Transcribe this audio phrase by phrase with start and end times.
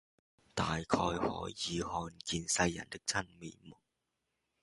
[0.55, 1.89] 大概可以看
[2.23, 3.77] 見世人的真面目；